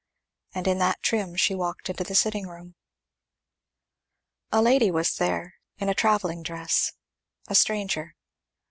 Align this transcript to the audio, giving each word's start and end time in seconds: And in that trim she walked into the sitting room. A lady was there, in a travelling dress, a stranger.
And 0.55 0.67
in 0.67 0.79
that 0.79 1.03
trim 1.03 1.35
she 1.35 1.53
walked 1.53 1.87
into 1.87 2.03
the 2.03 2.15
sitting 2.15 2.47
room. 2.47 2.73
A 4.51 4.59
lady 4.59 4.89
was 4.89 5.13
there, 5.17 5.53
in 5.77 5.89
a 5.89 5.93
travelling 5.93 6.41
dress, 6.41 6.93
a 7.47 7.53
stranger. 7.53 8.15